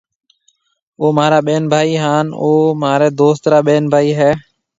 [0.99, 4.31] او مهارا ٻين ڀائِي هيَ هانَ اَي مهاريَ دوست را ٻين ڀائِي هيَ۔